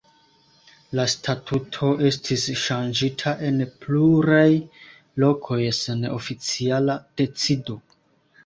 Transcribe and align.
La 0.99 1.03
statuto 1.11 1.89
estis 2.11 2.45
ŝanĝita 2.61 3.33
en 3.49 3.61
pluraj 3.83 4.49
lokoj 5.25 5.61
sen 5.83 6.03
oficiala 6.19 6.97
decido. 7.23 7.79